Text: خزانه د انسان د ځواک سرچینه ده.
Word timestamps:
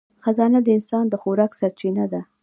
خزانه 0.23 0.59
د 0.63 0.67
انسان 0.77 1.05
د 1.09 1.13
ځواک 1.23 1.51
سرچینه 1.59 2.05
ده. 2.11 2.21